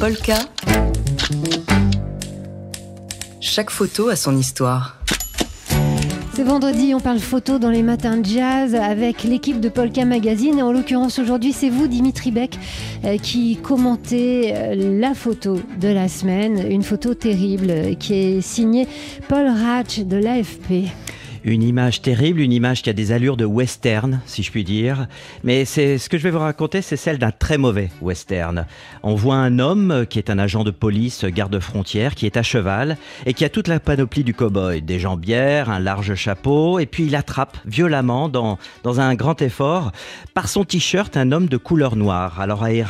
Polka. 0.00 0.38
Chaque 3.40 3.70
photo 3.70 4.08
a 4.08 4.16
son 4.16 4.36
histoire. 4.36 4.96
C'est 6.34 6.44
vendredi, 6.44 6.94
on 6.94 7.00
parle 7.00 7.18
photo 7.18 7.58
dans 7.58 7.70
les 7.70 7.82
matins 7.82 8.16
de 8.16 8.24
jazz 8.24 8.76
avec 8.76 9.24
l'équipe 9.24 9.58
de 9.58 9.68
Polka 9.68 10.04
Magazine. 10.04 10.60
Et 10.60 10.62
en 10.62 10.70
l'occurrence, 10.70 11.18
aujourd'hui, 11.18 11.52
c'est 11.52 11.68
vous, 11.68 11.88
Dimitri 11.88 12.30
Beck, 12.30 12.56
euh, 13.04 13.16
qui 13.18 13.56
commentez 13.56 14.52
euh, 14.54 15.00
la 15.00 15.14
photo 15.14 15.60
de 15.80 15.88
la 15.88 16.06
semaine. 16.06 16.64
Une 16.70 16.84
photo 16.84 17.14
terrible 17.14 17.70
euh, 17.70 17.94
qui 17.94 18.14
est 18.14 18.40
signée 18.40 18.86
Paul 19.28 19.48
Ratch 19.48 19.98
de 19.98 20.16
l'AFP. 20.16 20.92
Une 21.48 21.62
image 21.62 22.02
terrible, 22.02 22.40
une 22.40 22.52
image 22.52 22.82
qui 22.82 22.90
a 22.90 22.92
des 22.92 23.10
allures 23.10 23.38
de 23.38 23.46
western, 23.46 24.20
si 24.26 24.42
je 24.42 24.50
puis 24.50 24.64
dire. 24.64 25.06
Mais 25.44 25.64
c'est 25.64 25.96
ce 25.96 26.10
que 26.10 26.18
je 26.18 26.22
vais 26.24 26.30
vous 26.30 26.40
raconter, 26.40 26.82
c'est 26.82 26.98
celle 26.98 27.16
d'un 27.16 27.30
très 27.30 27.56
mauvais 27.56 27.88
western. 28.02 28.66
On 29.02 29.14
voit 29.14 29.36
un 29.36 29.58
homme 29.58 30.04
qui 30.10 30.18
est 30.18 30.28
un 30.28 30.38
agent 30.38 30.62
de 30.62 30.70
police, 30.70 31.24
garde-frontière, 31.24 32.14
qui 32.14 32.26
est 32.26 32.36
à 32.36 32.42
cheval 32.42 32.98
et 33.24 33.32
qui 33.32 33.46
a 33.46 33.48
toute 33.48 33.66
la 33.66 33.80
panoplie 33.80 34.24
du 34.24 34.34
cow-boy, 34.34 34.82
des 34.82 34.98
jambières, 34.98 35.70
un 35.70 35.78
large 35.78 36.14
chapeau, 36.16 36.80
et 36.80 36.84
puis 36.84 37.06
il 37.06 37.16
attrape 37.16 37.56
violemment 37.64 38.28
dans, 38.28 38.58
dans 38.82 39.00
un 39.00 39.14
grand 39.14 39.40
effort 39.40 39.92
par 40.34 40.50
son 40.50 40.66
t-shirt 40.66 41.16
un 41.16 41.32
homme 41.32 41.48
de 41.48 41.56
couleur 41.56 41.96
noire. 41.96 42.42
Alors 42.42 42.62
à 42.62 42.74
y, 42.74 42.84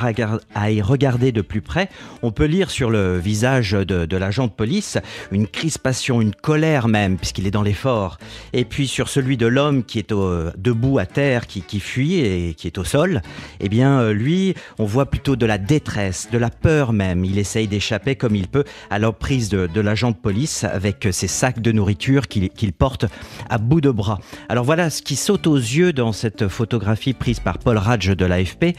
à 0.57 0.71
y, 0.73 0.83
regarder 0.83 1.31
de 1.31 1.43
plus 1.43 1.61
près, 1.61 1.89
on 2.23 2.33
peut 2.33 2.47
lire 2.47 2.73
sur 2.73 2.91
le 2.91 3.19
visage 3.19 3.71
de, 3.71 4.05
de 4.05 4.17
l'agent 4.17 4.49
de 4.49 4.53
police 4.53 4.99
une 5.31 5.47
crispation, 5.47 6.21
une 6.21 6.35
colère 6.35 6.89
même, 6.89 7.19
puisqu'il 7.19 7.47
est 7.47 7.53
dans 7.53 7.63
l'effort 7.63 8.19
et 8.53 8.65
puis 8.65 8.89
sur 8.89 9.09
celui 9.09 9.37
de 9.37 9.47
l'homme 9.47 9.85
qui 9.85 9.99
est 9.99 10.13
debout 10.13 10.99
à 10.99 11.07
terre, 11.07 11.47
qui, 11.47 11.81
fuit 11.81 12.21
et 12.21 12.55
qui 12.55 12.67
est 12.67 12.79
au 12.79 12.85
sol, 12.85 13.23
eh 13.61 13.69
bien 13.69 14.01
euh, 14.01 14.13
lui, 14.13 14.55
on 14.79 14.85
voit 14.85 15.07
plutôt 15.07 15.37
de 15.37 15.47
la 15.47 15.59
détresse, 15.59 16.29
de 16.33 16.39
la 16.39 16.51
peur 16.51 16.93
même. 16.93 17.25
Il 17.25 17.39
essaye 17.39 17.69
d'échapper 17.69 18.17
comme 18.17 18.35
il 18.35 18.49
peut 18.49 18.65
à 18.91 18.99
l'emprise 18.99 19.49
de, 19.49 19.81
l'agent 19.81 20.11
de 20.11 20.17
police 20.17 20.65
avec 20.65 21.09
ses 21.13 21.29
sacs 21.29 21.61
de 21.61 21.73
nourriture 21.73 22.29
qu'il 22.29 22.73
porte 22.73 23.07
à 23.49 23.59
bout 23.59 23.81
de 23.81 23.91
bras. 23.91 24.19
Alors 24.49 24.65
voilà 24.65 24.91
ce 24.91 25.03
qui 25.03 25.17
saute 25.17 25.47
aux 25.47 25.57
yeux 25.57 25.93
dans 25.93 26.13
cette 26.13 26.49
photographie 26.49 27.13
prise 27.13 27.41
par 27.41 27.59
Paul 27.59 27.79
Radge 27.79 28.17
de 28.17 28.25
l'AFP, 28.25 28.77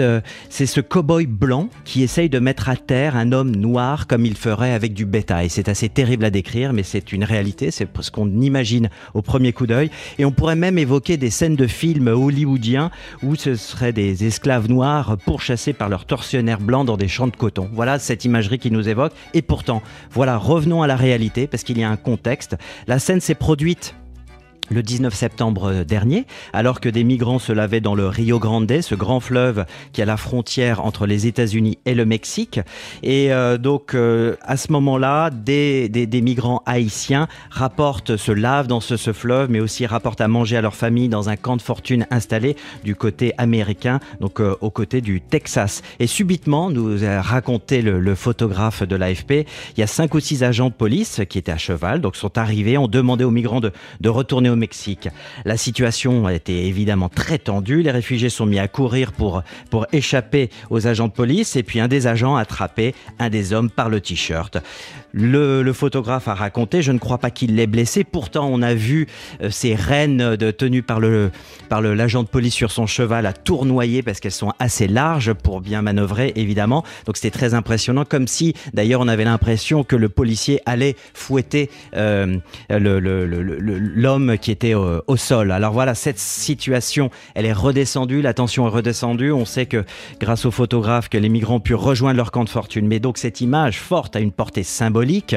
euh, 0.00 0.20
c'est 0.48 0.66
ce 0.66 0.80
cow-boy 0.80 1.26
blanc 1.26 1.68
qui 1.84 2.02
essaye 2.02 2.28
de 2.28 2.38
mettre 2.38 2.68
à 2.68 2.76
terre 2.76 3.16
un 3.16 3.32
homme 3.32 3.54
noir 3.54 4.06
comme 4.06 4.26
il 4.26 4.36
ferait 4.36 4.72
avec 4.72 4.94
du 4.94 5.04
bétail. 5.04 5.50
C'est 5.50 5.68
assez 5.68 5.88
terrible 5.88 6.24
à 6.24 6.30
décrire, 6.30 6.72
mais 6.72 6.82
c'est 6.82 7.12
une 7.12 7.24
réalité, 7.24 7.70
c'est 7.70 7.88
ce 8.00 8.10
qu'on 8.10 8.40
imagine 8.40 8.69
au 9.14 9.22
premier 9.22 9.52
coup 9.52 9.66
d'œil. 9.66 9.90
Et 10.18 10.24
on 10.24 10.32
pourrait 10.32 10.56
même 10.56 10.78
évoquer 10.78 11.16
des 11.16 11.30
scènes 11.30 11.56
de 11.56 11.66
films 11.66 12.08
hollywoodiens 12.08 12.90
où 13.22 13.34
ce 13.36 13.54
seraient 13.54 13.92
des 13.92 14.24
esclaves 14.24 14.68
noirs 14.68 15.16
pourchassés 15.24 15.72
par 15.72 15.88
leurs 15.88 16.04
tortionnaires 16.04 16.60
blancs 16.60 16.86
dans 16.86 16.96
des 16.96 17.08
champs 17.08 17.26
de 17.26 17.36
coton. 17.36 17.68
Voilà 17.72 17.98
cette 17.98 18.24
imagerie 18.24 18.58
qui 18.58 18.70
nous 18.70 18.88
évoque. 18.88 19.12
Et 19.34 19.42
pourtant, 19.42 19.82
voilà, 20.10 20.36
revenons 20.36 20.82
à 20.82 20.86
la 20.86 20.96
réalité 20.96 21.46
parce 21.46 21.62
qu'il 21.62 21.78
y 21.78 21.82
a 21.82 21.90
un 21.90 21.96
contexte. 21.96 22.56
La 22.86 22.98
scène 22.98 23.20
s'est 23.20 23.34
produite 23.34 23.94
le 24.70 24.82
19 24.82 25.12
septembre 25.12 25.84
dernier, 25.84 26.26
alors 26.52 26.80
que 26.80 26.88
des 26.88 27.04
migrants 27.04 27.38
se 27.38 27.52
lavaient 27.52 27.80
dans 27.80 27.94
le 27.94 28.06
Rio 28.06 28.38
Grande, 28.38 28.70
ce 28.80 28.94
grand 28.94 29.20
fleuve 29.20 29.64
qui 29.92 30.00
a 30.00 30.04
la 30.04 30.16
frontière 30.16 30.84
entre 30.84 31.06
les 31.06 31.26
États-Unis 31.26 31.78
et 31.86 31.94
le 31.94 32.06
Mexique. 32.06 32.60
Et 33.02 33.32
euh, 33.32 33.58
donc, 33.58 33.94
euh, 33.94 34.36
à 34.42 34.56
ce 34.56 34.70
moment-là, 34.72 35.30
des, 35.30 36.08
migrants 36.22 36.62
haïtiens 36.66 37.26
rapportent, 37.50 38.16
se 38.16 38.32
lavent 38.32 38.66
dans 38.66 38.80
ce, 38.80 38.96
fleuve, 39.12 39.50
mais 39.50 39.60
aussi 39.60 39.86
rapportent 39.86 40.20
à 40.20 40.28
manger 40.28 40.56
à 40.56 40.60
leur 40.60 40.74
famille 40.74 41.08
dans 41.08 41.28
un 41.28 41.36
camp 41.36 41.56
de 41.56 41.62
fortune 41.62 42.06
installé 42.10 42.56
du 42.84 42.94
côté 42.94 43.32
américain, 43.38 43.98
donc 44.20 44.40
euh, 44.40 44.54
au 44.60 44.70
côté 44.70 45.00
du 45.00 45.20
Texas. 45.20 45.82
Et 45.98 46.06
subitement, 46.06 46.70
nous 46.70 47.04
a 47.04 47.20
raconté 47.22 47.82
le, 47.82 47.98
le 47.98 48.14
photographe 48.14 48.82
de 48.82 48.94
l'AFP, 48.94 49.46
il 49.76 49.80
y 49.80 49.82
a 49.82 49.86
cinq 49.86 50.14
ou 50.14 50.20
six 50.20 50.44
agents 50.44 50.68
de 50.68 50.74
police 50.74 51.22
qui 51.28 51.38
étaient 51.38 51.50
à 51.50 51.58
cheval, 51.58 52.00
donc 52.00 52.14
sont 52.16 52.38
arrivés, 52.38 52.78
ont 52.78 52.88
demandé 52.88 53.24
aux 53.24 53.30
migrants 53.30 53.60
de, 53.60 53.72
de 54.00 54.08
retourner 54.08 54.50
au 54.50 54.56
Mexique. 54.60 55.08
La 55.44 55.56
situation 55.56 56.26
a 56.26 56.34
été 56.34 56.66
évidemment 56.66 57.08
très 57.08 57.38
tendue. 57.38 57.82
Les 57.82 57.90
réfugiés 57.90 58.28
sont 58.28 58.46
mis 58.46 58.58
à 58.58 58.68
courir 58.68 59.12
pour, 59.12 59.42
pour 59.70 59.86
échapper 59.92 60.50
aux 60.70 60.86
agents 60.86 61.08
de 61.08 61.12
police 61.12 61.56
et 61.56 61.64
puis 61.64 61.80
un 61.80 61.88
des 61.88 62.06
agents 62.06 62.36
a 62.36 62.42
attrapé 62.42 62.94
un 63.18 63.30
des 63.30 63.52
hommes 63.52 63.70
par 63.70 63.88
le 63.88 64.00
t-shirt. 64.00 64.58
Le, 65.12 65.62
le, 65.62 65.72
photographe 65.72 66.28
a 66.28 66.34
raconté, 66.34 66.82
je 66.82 66.92
ne 66.92 66.98
crois 66.98 67.18
pas 67.18 67.30
qu'il 67.30 67.56
l'ait 67.56 67.66
blessé. 67.66 68.04
Pourtant, 68.04 68.48
on 68.48 68.62
a 68.62 68.74
vu 68.74 69.08
euh, 69.42 69.50
ces 69.50 69.74
rênes 69.74 70.36
tenues 70.36 70.84
par 70.84 71.00
le 71.00 71.32
par 71.68 71.80
l'agent 71.80 72.22
de 72.22 72.28
police 72.28 72.54
sur 72.54 72.70
son 72.70 72.86
cheval 72.86 73.26
à 73.26 73.32
tournoyer 73.32 74.02
parce 74.02 74.20
qu'elles 74.20 74.30
sont 74.30 74.52
assez 74.58 74.86
larges 74.86 75.32
pour 75.32 75.60
bien 75.60 75.82
manœuvrer, 75.82 76.32
évidemment. 76.36 76.84
Donc 77.06 77.16
c'était 77.16 77.36
très 77.36 77.54
impressionnant, 77.54 78.04
comme 78.04 78.28
si, 78.28 78.54
d'ailleurs, 78.74 79.00
on 79.00 79.08
avait 79.08 79.24
l'impression 79.24 79.84
que 79.84 79.96
le 79.96 80.08
policier 80.08 80.60
allait 80.66 80.96
fouetter 81.14 81.70
euh, 81.96 82.38
l'homme 82.70 84.36
qui 84.38 84.49
était 84.50 84.74
au, 84.74 85.02
au, 85.06 85.16
sol. 85.16 85.52
Alors 85.52 85.72
voilà, 85.72 85.94
cette 85.94 86.18
situation, 86.18 87.10
elle 87.34 87.46
est 87.46 87.52
redescendue, 87.52 88.22
la 88.22 88.34
tension 88.34 88.66
est 88.66 88.70
redescendue. 88.70 89.32
On 89.32 89.44
sait 89.44 89.66
que 89.66 89.84
grâce 90.20 90.44
aux 90.44 90.50
photographes, 90.50 91.08
que 91.08 91.18
les 91.18 91.28
migrants 91.28 91.56
ont 91.56 91.60
pu 91.60 91.74
rejoindre 91.74 92.16
leur 92.16 92.30
camp 92.30 92.44
de 92.44 92.48
fortune. 92.48 92.86
Mais 92.86 93.00
donc 93.00 93.18
cette 93.18 93.40
image 93.40 93.80
forte 93.80 94.16
a 94.16 94.20
une 94.20 94.32
portée 94.32 94.62
symbolique 94.62 95.36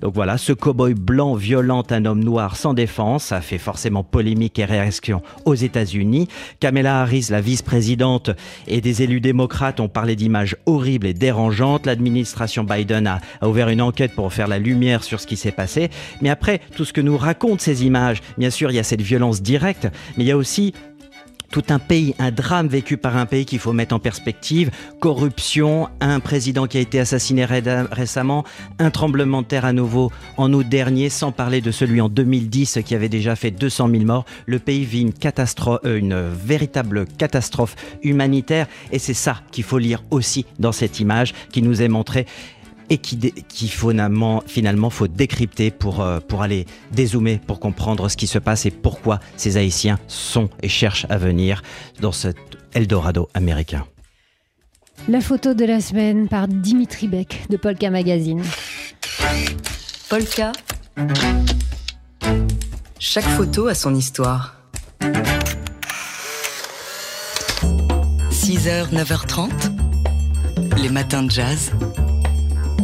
donc 0.00 0.14
voilà, 0.14 0.38
ce 0.38 0.52
cow-boy 0.52 0.94
blanc 0.94 1.34
violente 1.34 1.92
un 1.92 2.04
homme 2.04 2.22
noir 2.22 2.56
sans 2.56 2.74
défense, 2.74 3.32
a 3.32 3.40
fait 3.40 3.58
forcément 3.58 4.02
polémique 4.02 4.58
et 4.58 4.64
réaction 4.64 5.22
aux 5.44 5.54
États-Unis. 5.54 6.28
Kamala 6.60 7.00
Harris, 7.00 7.28
la 7.30 7.40
vice-présidente, 7.40 8.30
et 8.66 8.80
des 8.80 9.02
élus 9.02 9.20
démocrates 9.20 9.80
ont 9.80 9.88
parlé 9.88 10.16
d'images 10.16 10.56
horribles 10.66 11.06
et 11.06 11.14
dérangeantes. 11.14 11.86
L'administration 11.86 12.64
Biden 12.64 13.06
a, 13.06 13.20
ouvert 13.46 13.68
une 13.68 13.82
enquête 13.82 14.14
pour 14.14 14.32
faire 14.32 14.48
la 14.48 14.58
lumière 14.58 15.04
sur 15.04 15.20
ce 15.20 15.26
qui 15.26 15.36
s'est 15.36 15.52
passé. 15.52 15.90
Mais 16.20 16.30
après, 16.30 16.60
tout 16.76 16.84
ce 16.84 16.92
que 16.92 17.00
nous 17.00 17.16
racontent 17.16 17.58
ces 17.58 17.84
images, 17.84 18.20
bien 18.44 18.50
sûr, 18.50 18.70
il 18.70 18.74
y 18.74 18.78
a 18.78 18.82
cette 18.82 19.00
violence 19.00 19.40
directe, 19.40 19.88
mais 20.18 20.24
il 20.24 20.26
y 20.26 20.30
a 20.30 20.36
aussi 20.36 20.74
tout 21.50 21.62
un 21.70 21.78
pays, 21.78 22.14
un 22.18 22.30
drame 22.30 22.68
vécu 22.68 22.98
par 22.98 23.16
un 23.16 23.24
pays 23.24 23.46
qu'il 23.46 23.58
faut 23.58 23.72
mettre 23.72 23.94
en 23.94 23.98
perspective, 23.98 24.70
corruption, 25.00 25.88
un 26.02 26.20
président 26.20 26.66
qui 26.66 26.76
a 26.76 26.82
été 26.82 27.00
assassiné 27.00 27.46
récemment, 27.46 28.44
un 28.78 28.90
tremblement 28.90 29.40
de 29.40 29.46
terre 29.46 29.64
à 29.64 29.72
nouveau 29.72 30.12
en 30.36 30.52
août 30.52 30.68
dernier, 30.68 31.08
sans 31.08 31.32
parler 31.32 31.62
de 31.62 31.70
celui 31.70 32.02
en 32.02 32.10
2010 32.10 32.80
qui 32.84 32.94
avait 32.94 33.08
déjà 33.08 33.34
fait 33.34 33.50
200 33.50 33.88
000 33.88 34.04
morts. 34.04 34.26
Le 34.44 34.58
pays 34.58 34.84
vit 34.84 35.00
une 35.00 35.14
catastrophe, 35.14 35.80
euh, 35.86 35.96
une 35.96 36.20
véritable 36.28 37.06
catastrophe 37.16 37.76
humanitaire 38.02 38.66
et 38.92 38.98
c'est 38.98 39.14
ça 39.14 39.40
qu'il 39.52 39.64
faut 39.64 39.78
lire 39.78 40.02
aussi 40.10 40.44
dans 40.58 40.72
cette 40.72 41.00
image 41.00 41.32
qui 41.50 41.62
nous 41.62 41.80
est 41.80 41.88
montrée 41.88 42.26
et 42.90 42.98
qui, 42.98 43.18
qui 43.18 43.68
finalement, 43.68 44.42
finalement 44.46 44.90
faut 44.90 45.08
décrypter 45.08 45.70
pour, 45.70 46.00
euh, 46.00 46.20
pour 46.20 46.42
aller 46.42 46.66
dézoomer, 46.92 47.38
pour 47.38 47.60
comprendre 47.60 48.08
ce 48.08 48.16
qui 48.16 48.26
se 48.26 48.38
passe 48.38 48.66
et 48.66 48.70
pourquoi 48.70 49.20
ces 49.36 49.56
Haïtiens 49.56 49.98
sont 50.08 50.48
et 50.62 50.68
cherchent 50.68 51.06
à 51.08 51.18
venir 51.18 51.62
dans 52.00 52.12
cet 52.12 52.36
Eldorado 52.74 53.28
américain. 53.34 53.84
La 55.08 55.20
photo 55.20 55.54
de 55.54 55.64
la 55.64 55.80
semaine 55.80 56.28
par 56.28 56.48
Dimitri 56.48 57.08
Beck 57.08 57.46
de 57.50 57.56
Polka 57.56 57.90
Magazine. 57.90 58.42
Polka. 60.08 60.52
Chaque 62.98 63.24
photo 63.24 63.66
a 63.66 63.74
son 63.74 63.94
histoire. 63.94 64.56
6h, 68.30 68.92
9h30. 68.92 69.50
Les 70.82 70.88
matins 70.88 71.22
de 71.22 71.30
jazz. 71.30 71.72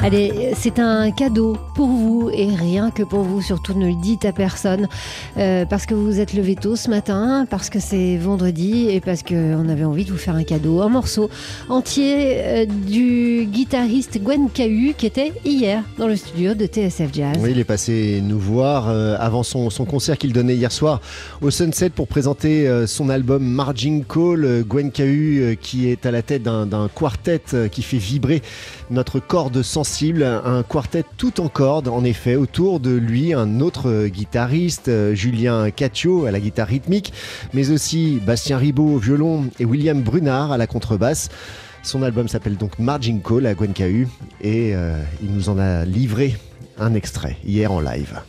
Allez, 0.00 0.52
c'est 0.54 0.78
un 0.78 1.10
cadeau 1.10 1.56
pour 1.74 1.88
vous 1.88 2.30
et 2.32 2.48
rien 2.54 2.90
que 2.90 3.02
pour 3.02 3.22
vous. 3.22 3.40
Surtout 3.40 3.74
ne 3.74 3.88
le 3.88 3.94
dites 3.94 4.24
à 4.24 4.32
personne 4.32 4.88
euh, 5.38 5.64
parce 5.64 5.86
que 5.86 5.94
vous 5.94 6.20
êtes 6.20 6.34
levé 6.34 6.54
tôt 6.54 6.76
ce 6.76 6.90
matin, 6.90 7.46
parce 7.48 7.70
que 7.70 7.80
c'est 7.80 8.16
vendredi 8.18 8.88
et 8.90 9.00
parce 9.00 9.22
qu'on 9.22 9.68
avait 9.68 9.84
envie 9.84 10.04
de 10.04 10.12
vous 10.12 10.18
faire 10.18 10.34
un 10.34 10.44
cadeau. 10.44 10.82
Un 10.82 10.90
morceau 10.90 11.30
entier 11.68 12.36
euh, 12.36 12.66
du 12.66 13.46
guitariste 13.50 14.22
Gwen 14.22 14.50
Cahu 14.50 14.94
qui 14.96 15.06
était 15.06 15.32
hier 15.44 15.82
dans 15.98 16.06
le 16.06 16.16
studio 16.16 16.54
de 16.54 16.66
TSF 16.66 17.12
Jazz. 17.12 17.38
Oui, 17.40 17.50
il 17.52 17.58
est 17.58 17.64
passé 17.64 18.20
nous 18.22 18.38
voir 18.38 18.88
euh, 18.88 19.16
avant 19.18 19.42
son, 19.42 19.70
concert 19.86 20.18
qu'il 20.18 20.32
donnait 20.32 20.56
hier 20.56 20.72
soir 20.72 21.00
au 21.40 21.50
Sunset 21.50 21.90
pour 21.90 22.06
présenter 22.06 22.68
son 22.86 23.08
album 23.08 23.42
Margin 23.42 24.02
Call. 24.06 24.64
Gwen 24.68 24.90
Cahu 24.90 25.56
qui 25.60 25.88
est 25.88 26.04
à 26.06 26.10
la 26.10 26.22
tête 26.22 26.42
d'un 26.42 26.88
quartet 26.94 27.40
qui 27.70 27.82
fait 27.82 27.98
vibrer 27.98 28.42
notre 28.90 29.20
corde 29.20 29.62
sensible, 29.62 29.85
un 30.22 30.62
quartet 30.62 31.04
tout 31.16 31.40
en 31.40 31.48
corde 31.48 31.88
en 31.88 32.02
effet, 32.04 32.36
autour 32.36 32.80
de 32.80 32.90
lui 32.90 33.32
un 33.32 33.60
autre 33.60 34.06
guitariste, 34.06 34.90
Julien 35.14 35.70
Caccio 35.70 36.26
à 36.26 36.30
la 36.30 36.40
guitare 36.40 36.66
rythmique, 36.66 37.12
mais 37.54 37.70
aussi 37.70 38.20
Bastien 38.26 38.58
Ribot 38.58 38.94
au 38.94 38.98
violon 38.98 39.46
et 39.60 39.64
William 39.64 40.02
Brunard 40.02 40.50
à 40.52 40.58
la 40.58 40.66
contrebasse. 40.66 41.28
Son 41.82 42.02
album 42.02 42.26
s'appelle 42.26 42.56
donc 42.56 42.78
Margin 42.78 43.20
Call 43.20 43.46
à 43.46 43.54
Gwen 43.54 43.72
et 44.40 44.74
euh, 44.74 45.00
il 45.22 45.32
nous 45.32 45.48
en 45.48 45.58
a 45.58 45.84
livré 45.84 46.36
un 46.78 46.94
extrait 46.94 47.36
hier 47.44 47.70
en 47.70 47.80
live. 47.80 48.20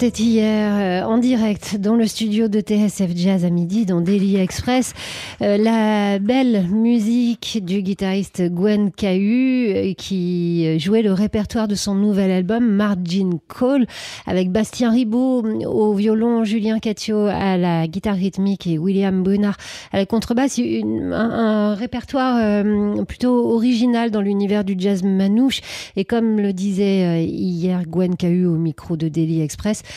C'était 0.00 0.22
hier 0.22 1.04
euh, 1.04 1.06
en 1.06 1.18
direct 1.18 1.76
dans 1.76 1.94
le 1.94 2.06
studio 2.06 2.48
de 2.48 2.60
TSF 2.60 3.10
Jazz 3.14 3.44
à 3.44 3.50
midi 3.50 3.84
dans 3.84 4.00
Daily 4.00 4.36
Express. 4.36 4.94
Euh, 5.42 5.58
la 5.58 6.18
belle 6.18 6.68
musique 6.70 7.58
du 7.62 7.82
guitariste 7.82 8.48
Gwen 8.48 8.92
Cahu 8.92 9.68
euh, 9.68 9.92
qui 9.92 10.78
jouait 10.78 11.02
le 11.02 11.12
répertoire 11.12 11.68
de 11.68 11.74
son 11.74 11.94
nouvel 11.94 12.30
album 12.30 12.66
Margin 12.66 13.32
Call 13.46 13.86
avec 14.26 14.50
Bastien 14.50 14.90
Ribaud 14.90 15.44
au 15.66 15.92
violon, 15.92 16.44
Julien 16.44 16.78
Catio 16.78 17.26
à 17.26 17.58
la 17.58 17.86
guitare 17.86 18.16
rythmique 18.16 18.66
et 18.66 18.78
William 18.78 19.22
Brunard 19.22 19.58
à 19.92 19.98
la 19.98 20.06
contrebasse. 20.06 20.58
un, 20.58 21.12
un, 21.12 21.74
répertoire 21.74 22.64
plutôt 23.04 23.52
original 23.52 24.10
dans 24.10 24.22
l'univers 24.22 24.64
du 24.64 24.76
jazz 24.78 25.02
manouche. 25.02 25.60
Et 25.94 26.06
comme 26.06 26.40
le 26.40 26.54
disait 26.54 27.26
hier 27.26 27.82
Gwen 27.86 28.16
Cahu 28.16 28.46
au 28.46 28.56
micro 28.56 28.96
de 28.96 29.08
Daily 29.08 29.42
Express. 29.42 29.82
Euh, 29.82 29.89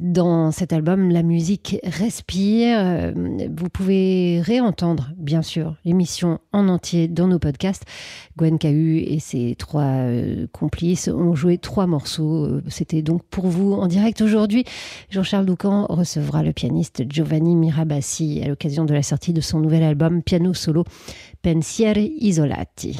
dans 0.00 0.52
cet 0.52 0.72
album, 0.72 1.10
la 1.10 1.22
musique 1.22 1.78
respire. 1.82 2.78
Euh, 2.80 3.12
vous 3.56 3.68
pouvez 3.68 4.40
réentendre, 4.40 5.10
bien 5.16 5.42
sûr, 5.42 5.76
l'émission 5.84 6.38
en 6.52 6.68
entier 6.68 7.08
dans 7.08 7.26
nos 7.26 7.38
podcasts. 7.38 7.84
Gwen 8.36 8.58
Cahu 8.58 8.98
et 8.98 9.18
ses 9.18 9.56
trois 9.56 9.82
euh, 9.82 10.46
complices 10.52 11.08
ont 11.08 11.34
joué 11.34 11.58
trois 11.58 11.86
morceaux. 11.86 12.60
C'était 12.68 13.02
donc 13.02 13.22
pour 13.24 13.48
vous 13.48 13.72
en 13.72 13.86
direct 13.86 14.20
aujourd'hui. 14.20 14.64
Jean-Charles 15.10 15.46
Doucan 15.46 15.86
recevra 15.88 16.42
le 16.42 16.52
pianiste 16.52 17.02
Giovanni 17.08 17.56
Mirabassi 17.56 18.42
à 18.44 18.48
l'occasion 18.48 18.84
de 18.84 18.94
la 18.94 19.02
sortie 19.02 19.32
de 19.32 19.40
son 19.40 19.58
nouvel 19.58 19.82
album 19.82 20.22
Piano 20.22 20.54
Solo 20.54 20.84
Pensieri 21.42 22.14
Isolati. 22.20 22.98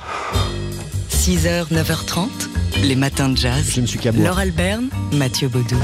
6h, 1.10 1.72
9h30, 1.72 2.53
les 2.82 2.96
matins 2.96 3.28
de 3.28 3.36
jazz. 3.36 3.72
Je 3.74 3.80
ne 3.80 3.86
suis 3.86 3.98
qu'à 3.98 4.12
Laure 4.12 4.38
Alberne, 4.38 4.88
Mathieu 5.12 5.48
Baudou. 5.48 5.76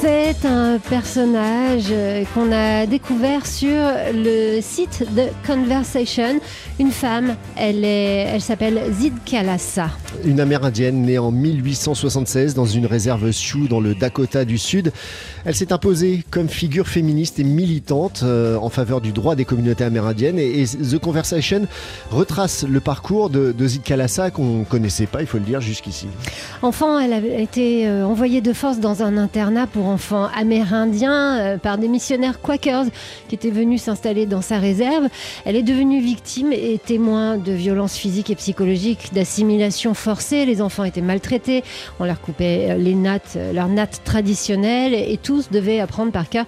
C'est 0.00 0.44
un 0.44 0.78
personnage 0.78 1.86
euh, 1.90 2.24
qu'on 2.34 2.52
a 2.52 2.84
découvert 2.84 3.46
sur 3.46 3.80
le 4.12 4.60
site 4.60 5.04
de 5.14 5.24
Conversation. 5.46 6.38
Une 6.78 6.90
femme, 6.90 7.34
elle, 7.56 7.82
est, 7.82 8.28
elle 8.30 8.42
s'appelle 8.42 8.78
Zid 8.92 9.14
Kalasa. 9.24 9.88
Une 10.24 10.40
amérindienne 10.40 11.02
née 11.02 11.18
en 11.18 11.30
1876 11.30 12.54
dans 12.54 12.66
une 12.66 12.84
réserve 12.84 13.30
Sioux 13.32 13.68
dans 13.68 13.80
le 13.80 13.94
Dakota 13.94 14.44
du 14.44 14.58
Sud. 14.58 14.92
Elle 15.46 15.54
s'est 15.54 15.72
imposée 15.72 16.24
comme 16.30 16.48
figure 16.48 16.88
féministe 16.88 17.38
et 17.38 17.44
militante 17.44 18.20
euh, 18.22 18.56
en 18.56 18.68
faveur 18.68 19.00
du 19.00 19.12
droit 19.12 19.34
des 19.34 19.46
communautés 19.46 19.84
amérindiennes. 19.84 20.38
Et, 20.38 20.64
The 20.66 20.98
Conversation 20.98 21.66
retrace 22.10 22.64
le 22.68 22.80
parcours 22.80 23.30
de, 23.30 23.52
de 23.52 23.66
Zid 23.66 23.82
Kalasa 23.82 24.30
qu'on 24.30 24.58
ne 24.58 24.64
connaissait 24.64 25.06
pas, 25.06 25.22
il 25.22 25.26
faut 25.26 25.38
le 25.38 25.44
dire, 25.44 25.60
jusqu'ici. 25.60 26.08
Enfant, 26.62 26.98
elle 26.98 27.12
a 27.12 27.40
été 27.40 27.88
euh, 27.88 28.04
envoyée 28.04 28.40
de 28.40 28.52
force 28.52 28.80
dans 28.80 29.02
un 29.02 29.16
internat 29.16 29.66
pour 29.66 29.85
enfants 29.86 30.28
amérindiens 30.34 31.38
euh, 31.38 31.58
par 31.58 31.78
des 31.78 31.88
missionnaires 31.88 32.40
Quakers 32.40 32.86
qui 33.28 33.34
étaient 33.34 33.50
venus 33.50 33.82
s'installer 33.82 34.26
dans 34.26 34.42
sa 34.42 34.58
réserve. 34.58 35.08
Elle 35.44 35.56
est 35.56 35.62
devenue 35.62 36.00
victime 36.00 36.52
et 36.52 36.78
témoin 36.78 37.38
de 37.38 37.52
violences 37.52 37.96
physiques 37.96 38.30
et 38.30 38.36
psychologiques, 38.36 39.12
d'assimilation 39.12 39.94
forcée. 39.94 40.44
Les 40.44 40.60
enfants 40.60 40.84
étaient 40.84 41.00
maltraités, 41.00 41.64
on 41.98 42.04
leur 42.04 42.20
coupait 42.20 42.70
euh, 42.70 42.74
les 42.76 42.94
nattes, 42.94 43.34
euh, 43.36 43.52
leurs 43.52 43.68
nattes 43.68 44.02
traditionnelles 44.04 44.94
et 44.94 45.16
tous 45.16 45.50
devaient 45.50 45.80
apprendre 45.80 46.12
par 46.12 46.28
cœur 46.28 46.46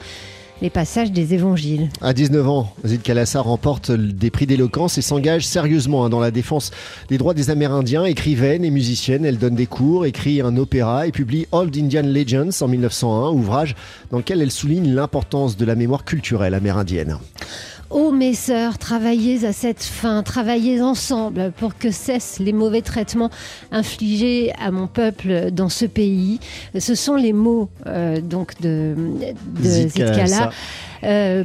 les 0.61 0.71
passages 0.71 1.13
des 1.13 1.35
évangiles. 1.35 1.89
À 2.01 2.13
19 2.13 2.49
ans, 2.49 2.73
Zid 2.85 3.03
Kalassa 3.03 3.41
remporte 3.41 3.91
des 3.91 4.31
prix 4.31 4.47
d'éloquence 4.47 4.99
et 4.99 5.03
s'engage 5.03 5.47
sérieusement 5.47 6.05
hein, 6.05 6.09
dans 6.09 6.21
la 6.21 6.31
défense 6.31 6.71
des 7.09 7.19
droits 7.19 7.35
des 7.35 7.51
Amérindiens. 7.51 8.05
Écrivaine 8.05 8.65
et 8.65 8.71
musicienne, 8.71 9.25
elle 9.25 9.39
donne 9.39 9.55
des 9.55 9.67
cours, 9.67 10.07
écrit 10.07 10.41
un 10.41 10.57
opéra 10.57 11.07
et 11.07 11.13
publie 11.13 11.47
Old 11.53 11.77
Indian 11.77 12.03
Legends 12.03 12.63
en 12.63 12.69
1901, 12.69 13.31
ouvrage 13.31 13.77
dans 14.11 14.19
lequel 14.19 14.43
elle 14.43 14.51
souligne 14.51 14.95
l'importance 14.95 15.57
de 15.57 15.65
la 15.65 15.75
mémoire 15.75 16.05
culturelle 16.05 16.55
amérindienne. 16.55 17.19
Ô 17.91 18.13
mes 18.13 18.35
sœurs, 18.35 18.77
travaillez 18.77 19.47
à 19.47 19.55
cette 19.55 19.83
fin, 19.83 20.23
travaillez 20.23 20.83
ensemble 20.83 21.53
pour 21.57 21.79
que 21.79 21.91
cessent 21.91 22.39
les 22.39 22.53
mauvais 22.53 22.83
traitements 22.83 23.31
infligés 23.73 24.53
à 24.61 24.71
mon 24.71 24.87
peuple 24.87 25.51
dans 25.53 25.71
ce 25.71 25.87
pays. 25.87 26.39
Ce 26.79 26.95
sont 26.95 27.17
les 27.17 27.33
mots 27.33 27.71
euh, 27.87 28.21
donc 28.21 28.61
de, 28.61 28.95
de 29.61 29.69
Zitkala. 29.69 30.51
Euh, 31.05 31.45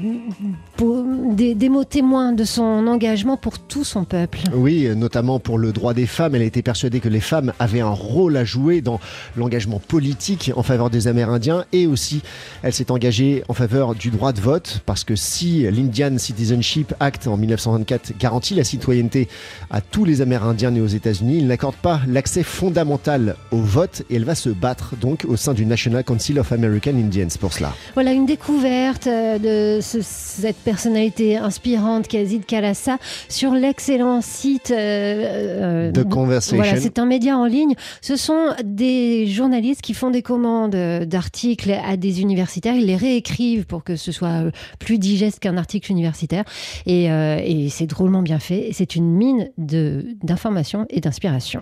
des, 1.36 1.69
mots 1.69 1.83
témoins 1.83 2.33
de 2.33 2.43
son 2.43 2.88
engagement 2.88 3.38
pour 3.38 3.60
tout 3.60 3.83
son 3.83 4.03
peuple. 4.03 4.39
Oui, 4.53 4.88
notamment 4.95 5.39
pour 5.39 5.57
le 5.57 5.72
droit 5.72 5.93
des 5.93 6.05
femmes. 6.05 6.36
Elle 6.36 6.41
était 6.41 6.62
persuadée 6.62 7.00
que 7.00 7.10
les 7.10 7.19
femmes 7.19 7.53
avaient 7.60 7.81
un 7.81 7.89
rôle 7.89 8.36
à 8.38 8.43
jouer 8.43 8.81
dans 8.81 9.00
l'engagement 9.38 9.79
politique 9.79 10.51
en 10.55 10.63
faveur 10.63 10.89
des 10.89 11.07
Amérindiens 11.07 11.65
et 11.72 11.88
aussi 11.88 12.22
elle 12.63 12.74
s'est 12.74 12.91
engagée 12.91 13.43
en 13.48 13.53
faveur 13.53 13.95
du 13.95 14.10
droit 14.10 14.33
de 14.33 14.41
vote 14.41 14.81
parce 14.86 15.03
que 15.03 15.15
si 15.15 15.69
l'Indian 15.72 16.17
Citizenship 16.17 16.93
Act 17.00 17.27
en 17.27 17.38
1924 17.38 18.17
garantit 18.17 18.55
la 18.55 18.63
citoyenneté 18.63 19.27
à 19.69 19.81
tous 19.81 20.05
les 20.05 20.22
Amérindiens 20.22 20.72
nés 20.72 20.81
aux 20.81 20.88
États-Unis, 20.88 21.38
il 21.39 21.48
n'accorde 21.48 21.75
pas 21.75 22.01
l'accès 22.07 22.43
fondamental 22.43 23.36
au 23.51 23.57
vote 23.57 24.03
et 24.10 24.15
elle 24.15 24.25
va 24.25 24.36
se 24.36 24.50
battre 24.50 24.95
donc 25.00 25.25
au 25.27 25.38
sein 25.38 25.53
du 25.53 25.65
National 25.65 26.03
Council 26.03 26.39
of 26.39 26.51
American 26.51 26.91
Indians 26.91 27.27
pour 27.39 27.53
cela. 27.53 27.74
Voilà 27.93 28.12
une 28.12 28.25
découverte 28.25 29.07
euh, 29.45 29.77
de 29.77 29.81
cette 29.81 30.57
personnalité 30.57 31.38
inspirante 31.38 32.07
qu'Azid 32.07 32.45
Kalassa 32.45 32.97
sur 33.29 33.53
l'excellent 33.53 34.21
site 34.21 34.71
euh, 34.71 35.91
euh 35.91 36.03
Conversation. 36.09 36.57
Voilà, 36.57 36.79
c'est 36.79 37.00
un 37.00 37.05
média 37.05 37.38
en 37.38 37.45
ligne. 37.45 37.75
Ce 38.01 38.15
sont 38.15 38.50
des 38.63 39.27
journalistes 39.27 39.81
qui 39.81 39.93
font 39.93 40.12
des 40.12 40.21
commandes 40.21 40.75
d'articles 41.05 41.71
à 41.71 41.97
des 41.97 42.21
universitaires. 42.21 42.75
Ils 42.75 42.85
les 42.85 42.95
réécrivent 42.95 43.65
pour 43.65 43.83
que 43.83 43.95
ce 43.95 44.12
soit 44.12 44.51
plus 44.79 44.97
digeste 45.00 45.39
qu'un 45.39 45.57
article 45.57 45.91
universitaire. 45.91 46.43
Et, 46.85 47.12
euh, 47.12 47.39
et 47.43 47.69
c'est 47.69 47.88
drôlement 47.88 48.21
bien 48.21 48.39
fait. 48.39 48.69
C'est 48.73 48.95
une 48.95 49.12
mine 49.12 49.50
d'informations 49.57 50.85
et 50.89 51.00
d'inspiration. 51.00 51.62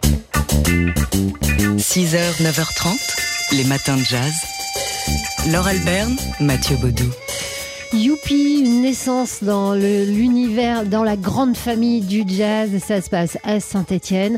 6h, 1.77 2.41
9h30, 2.41 3.55
les 3.57 3.63
matins 3.65 3.97
de 3.97 4.03
jazz. 4.03 4.33
Laure 5.51 5.67
Alberne, 5.67 6.15
Mathieu 6.39 6.75
Baudou. 6.77 7.09
Youpi, 7.93 8.61
une 8.63 8.81
naissance 8.81 9.43
dans 9.43 9.73
l'univers, 9.73 10.85
dans 10.85 11.03
la 11.03 11.17
grande 11.17 11.57
famille 11.57 11.99
du 11.99 12.23
jazz. 12.25 12.69
Ça 12.85 13.01
se 13.01 13.09
passe 13.09 13.37
à 13.43 13.59
Saint-Étienne. 13.59 14.37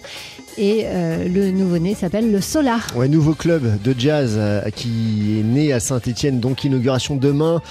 Et 0.57 0.83
euh, 0.85 1.27
le 1.27 1.51
nouveau-né 1.51 1.93
s'appelle 1.93 2.31
le 2.31 2.41
Solar. 2.41 2.87
Ouais, 2.95 3.07
nouveau 3.07 3.33
club 3.33 3.81
de 3.81 3.95
jazz 3.97 4.35
euh, 4.37 4.61
qui 4.71 5.39
est 5.39 5.43
né 5.43 5.71
à 5.71 5.79
Saint-Étienne, 5.79 6.39
donc 6.39 6.63
inauguration 6.63 7.15
demain 7.15 7.61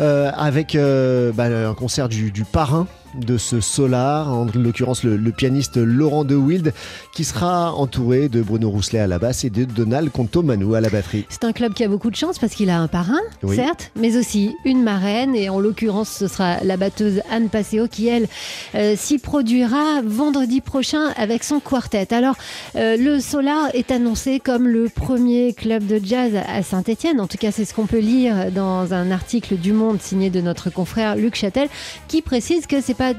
euh, 0.00 0.30
avec 0.36 0.76
bah, 0.76 1.44
un 1.44 1.74
concert 1.74 2.08
du, 2.08 2.30
du 2.30 2.44
parrain 2.44 2.86
de 3.14 3.38
ce 3.38 3.60
Solar, 3.60 4.32
en 4.32 4.46
l'occurrence 4.54 5.04
le, 5.04 5.18
pianiste 5.32 5.76
Laurent 5.76 6.24
De 6.24 6.34
Wild, 6.34 6.72
qui 7.12 7.24
sera 7.24 7.74
entouré 7.74 8.28
de 8.28 8.42
Bruno 8.42 8.70
Rousselet 8.70 8.98
à 8.98 9.06
la 9.06 9.18
basse 9.18 9.44
et 9.44 9.50
de 9.50 9.64
Donald 9.64 10.10
Contomano 10.10 10.74
à 10.74 10.80
la 10.80 10.88
batterie. 10.88 11.26
C'est 11.28 11.44
un 11.44 11.52
club 11.52 11.74
qui 11.74 11.84
a 11.84 11.88
beaucoup 11.88 12.10
de 12.10 12.16
chance 12.16 12.38
parce 12.38 12.54
qu'il 12.54 12.70
a 12.70 12.78
un 12.78 12.88
parrain, 12.88 13.20
certes, 13.54 13.90
mais 13.96 14.16
aussi 14.16 14.54
une 14.64 14.82
marraine, 14.82 15.34
et 15.34 15.48
en 15.48 15.60
l'occurrence 15.60 16.10
ce 16.10 16.28
sera 16.28 16.62
la 16.64 16.76
batteuse 16.76 17.20
Anne 17.30 17.48
Passeo 17.48 17.88
qui, 17.88 18.08
elle, 18.08 18.26
euh, 18.74 18.94
s'y 18.96 19.18
produira 19.18 20.02
vendredi 20.04 20.60
prochain 20.60 21.08
avec 21.16 21.44
son 21.44 21.60
quartet. 21.60 22.12
Alors, 22.12 22.36
euh, 22.76 22.96
le 22.96 23.20
Solar 23.20 23.68
est 23.74 23.90
annoncé 23.90 24.40
comme 24.40 24.68
le 24.68 24.88
premier 24.88 25.52
club 25.52 25.86
de 25.86 26.00
jazz 26.02 26.32
à 26.34 26.62
Saint-Etienne, 26.62 27.20
en 27.20 27.26
tout 27.26 27.38
cas 27.38 27.52
c'est 27.52 27.64
ce 27.64 27.74
qu'on 27.74 27.86
peut 27.86 27.98
lire 27.98 28.50
dans 28.52 28.92
un 28.92 29.10
article 29.10 29.56
du 29.56 29.72
Monde 29.72 30.00
signé 30.00 30.30
de 30.30 30.40
notre 30.40 30.70
confrère 30.70 31.16
Luc 31.16 31.34
Châtel, 31.34 31.68
qui 32.08 32.22
précise 32.22 32.66
que 32.66 32.80
c'est 32.80 32.97
pas 32.98 33.12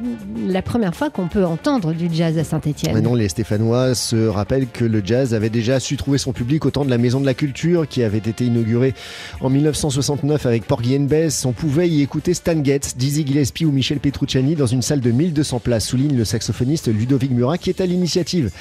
la 0.46 0.62
première 0.62 0.94
fois 0.94 1.10
qu'on 1.10 1.30
peut 1.30 1.46
entendre 1.46 1.94
du 1.94 2.10
jazz 2.12 2.38
à 2.38 2.44
Saint-Etienne. 2.44 3.00
Non, 3.00 3.16
les 3.16 3.30
Stéphanois 3.30 3.96
se 3.96 4.28
rappellent 4.28 4.68
que 4.68 4.84
le 4.84 5.02
jazz 5.04 5.34
avait 5.34 5.50
déjà 5.50 5.80
su 5.80 5.96
trouver 5.96 6.18
son 6.18 6.34
public 6.34 6.66
au 6.66 6.72
temps 6.72 6.84
de 6.84 6.90
la 6.90 6.98
Maison 6.98 7.22
de 7.22 7.26
la 7.26 7.34
Culture 7.34 7.88
qui 7.88 8.04
avait 8.04 8.18
été 8.18 8.46
inaugurée 8.46 8.94
en 9.40 9.50
1969 9.50 10.46
avec 10.46 10.68
Porgy 10.68 11.00
Bess. 11.00 11.46
On 11.46 11.54
pouvait 11.54 11.88
y 11.88 12.02
écouter 12.02 12.34
Stan 12.34 12.62
Getz, 12.62 12.98
Dizzy 12.98 13.26
Gillespie 13.26 13.66
ou 13.66 13.72
Michel 13.72 14.00
Petrucciani 14.00 14.56
dans 14.56 14.66
une 14.66 14.82
salle 14.82 15.00
de 15.00 15.12
1200 15.12 15.60
places, 15.60 15.88
souligne 15.88 16.18
le 16.18 16.26
saxophoniste 16.26 16.88
Ludovic 16.88 17.32
Murat 17.32 17.58
qui 17.58 17.70
est 17.70 17.80
à 17.80 17.86
l'initiative 17.86 18.52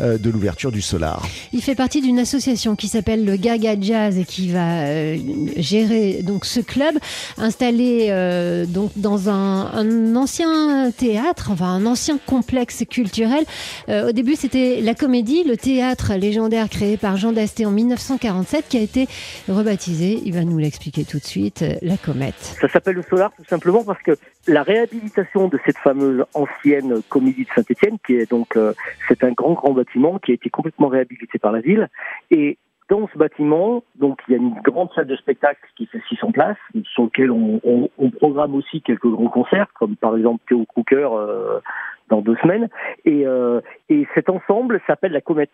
euh, 0.00 0.18
de 0.18 0.28
l'ouverture 0.28 0.72
du 0.72 0.82
Solar. 0.82 1.26
Il 1.54 1.62
fait 1.62 1.74
partie 1.74 2.02
d'une 2.02 2.18
association 2.18 2.76
qui 2.76 2.88
s'appelle 2.88 3.24
le 3.24 3.36
Gaga 3.36 3.76
Jazz 3.80 4.18
et 4.18 4.24
qui 4.24 4.48
va 4.48 4.80
euh, 4.80 5.16
gérer 5.56 6.20
donc 6.22 6.44
ce 6.44 6.60
club 6.60 6.96
installé 7.38 8.08
euh, 8.10 8.66
donc 8.66 8.90
dans 8.96 9.30
un, 9.30 9.72
un 9.72 10.16
ancien 10.16 10.65
un 10.68 10.90
théâtre, 10.90 11.50
enfin 11.50 11.66
un 11.66 11.86
ancien 11.86 12.18
complexe 12.18 12.84
culturel. 12.88 13.44
Euh, 13.88 14.08
au 14.08 14.12
début, 14.12 14.36
c'était 14.36 14.80
la 14.80 14.94
comédie, 14.94 15.44
le 15.44 15.56
théâtre 15.56 16.14
légendaire 16.14 16.68
créé 16.68 16.96
par 16.96 17.16
Jean 17.16 17.32
Dasté 17.32 17.66
en 17.66 17.70
1947, 17.70 18.66
qui 18.68 18.78
a 18.78 18.80
été 18.80 19.08
rebaptisé, 19.48 20.20
il 20.24 20.34
va 20.34 20.44
nous 20.44 20.58
l'expliquer 20.58 21.04
tout 21.04 21.18
de 21.18 21.24
suite, 21.24 21.64
la 21.82 21.96
comète. 21.96 22.56
Ça 22.60 22.68
s'appelle 22.68 22.96
le 22.96 23.02
Solar 23.02 23.32
tout 23.36 23.44
simplement 23.48 23.84
parce 23.84 24.02
que 24.02 24.16
la 24.46 24.62
réhabilitation 24.62 25.48
de 25.48 25.58
cette 25.64 25.78
fameuse 25.78 26.24
ancienne 26.34 27.02
comédie 27.08 27.44
de 27.44 27.50
Saint-Étienne, 27.54 27.96
qui 28.06 28.14
est 28.14 28.30
donc, 28.30 28.56
euh, 28.56 28.72
c'est 29.08 29.24
un 29.24 29.32
grand, 29.32 29.54
grand 29.54 29.72
bâtiment 29.72 30.18
qui 30.18 30.32
a 30.32 30.34
été 30.34 30.50
complètement 30.50 30.88
réhabilité 30.88 31.38
par 31.38 31.52
la 31.52 31.60
ville, 31.60 31.88
et 32.30 32.58
dans 32.88 33.08
ce 33.12 33.18
bâtiment, 33.18 33.82
donc 33.96 34.20
il 34.28 34.32
y 34.32 34.34
a 34.34 34.38
une 34.38 34.54
grande 34.62 34.90
salle 34.94 35.06
de 35.06 35.16
spectacle 35.16 35.60
qui 35.76 35.86
fait 35.86 36.00
600 36.08 36.32
places, 36.32 36.56
sur 36.84 37.04
lequel 37.04 37.30
on, 37.30 37.60
on, 37.64 37.90
on 37.98 38.10
programme 38.10 38.54
aussi 38.54 38.80
quelques 38.82 39.08
grands 39.08 39.28
concerts, 39.28 39.66
comme 39.74 39.96
par 39.96 40.16
exemple 40.16 40.44
Théo 40.48 40.64
Crooker 40.66 41.08
euh, 41.12 41.60
dans 42.08 42.20
deux 42.20 42.36
semaines. 42.36 42.68
Et, 43.04 43.26
euh, 43.26 43.60
et 43.88 44.06
cet 44.14 44.30
ensemble 44.30 44.80
s'appelle 44.86 45.12
la 45.12 45.20
Comète. 45.20 45.50